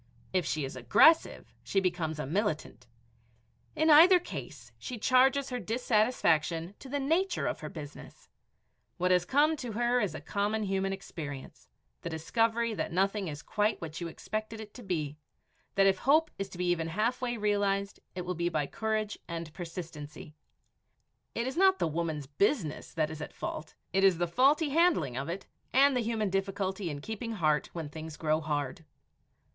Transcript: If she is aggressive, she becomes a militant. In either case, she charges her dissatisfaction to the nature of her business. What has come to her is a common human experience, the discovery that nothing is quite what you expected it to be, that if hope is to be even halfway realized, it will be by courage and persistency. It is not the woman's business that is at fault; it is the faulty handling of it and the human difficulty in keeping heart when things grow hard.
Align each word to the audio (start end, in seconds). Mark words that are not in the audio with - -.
If 0.33 0.47
she 0.47 0.65
is 0.65 0.75
aggressive, 0.75 1.53
she 1.63 1.79
becomes 1.79 2.17
a 2.17 2.25
militant. 2.25 2.87
In 3.75 3.91
either 3.91 4.17
case, 4.17 4.71
she 4.79 4.97
charges 4.97 5.49
her 5.51 5.59
dissatisfaction 5.59 6.73
to 6.79 6.89
the 6.89 6.99
nature 6.99 7.45
of 7.45 7.59
her 7.59 7.69
business. 7.69 8.27
What 8.97 9.11
has 9.11 9.25
come 9.25 9.55
to 9.57 9.73
her 9.73 9.99
is 10.01 10.15
a 10.15 10.19
common 10.19 10.63
human 10.63 10.91
experience, 10.91 11.69
the 12.01 12.09
discovery 12.09 12.73
that 12.73 12.91
nothing 12.91 13.27
is 13.27 13.43
quite 13.43 13.79
what 13.79 14.01
you 14.01 14.07
expected 14.07 14.59
it 14.59 14.73
to 14.73 14.81
be, 14.81 15.19
that 15.75 15.85
if 15.85 15.99
hope 15.99 16.31
is 16.39 16.49
to 16.49 16.57
be 16.57 16.65
even 16.71 16.87
halfway 16.87 17.37
realized, 17.37 17.99
it 18.15 18.23
will 18.25 18.33
be 18.33 18.49
by 18.49 18.65
courage 18.65 19.19
and 19.27 19.53
persistency. 19.53 20.33
It 21.35 21.45
is 21.45 21.55
not 21.55 21.77
the 21.77 21.85
woman's 21.87 22.25
business 22.25 22.91
that 22.95 23.11
is 23.11 23.21
at 23.21 23.33
fault; 23.35 23.75
it 23.93 24.03
is 24.03 24.17
the 24.17 24.25
faulty 24.25 24.69
handling 24.69 25.15
of 25.15 25.29
it 25.29 25.45
and 25.71 25.95
the 25.95 25.99
human 26.01 26.31
difficulty 26.31 26.89
in 26.89 27.01
keeping 27.01 27.33
heart 27.33 27.69
when 27.73 27.87
things 27.87 28.17
grow 28.17 28.41
hard. 28.41 28.83